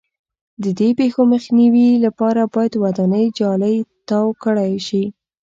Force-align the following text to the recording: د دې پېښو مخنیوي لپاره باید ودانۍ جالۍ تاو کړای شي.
د 0.63 0.65
دې 0.79 0.89
پېښو 0.99 1.21
مخنیوي 1.33 1.89
لپاره 2.05 2.41
باید 2.53 2.73
ودانۍ 2.83 3.25
جالۍ 3.39 3.75
تاو 4.07 4.27
کړای 4.43 4.73
شي. 4.87 5.03